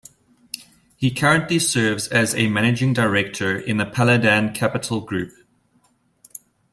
He 0.95 1.11
currently 1.13 1.59
serves 1.59 2.07
as 2.07 2.33
a 2.33 2.49
Managing 2.49 2.91
Director 2.91 3.55
in 3.59 3.77
the 3.77 3.85
Paladin 3.85 4.51
Capital 4.51 4.99
Group. 4.99 5.31